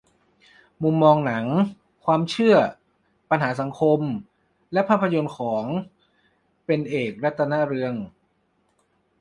[0.81, 1.45] มองมุมหนัง
[2.05, 2.55] ความเชื่อ
[3.29, 3.99] ปัญหาสังคม
[4.73, 5.65] และภาพยนตร์ของ
[6.65, 7.93] "เป็นเอก รัตนเรือง"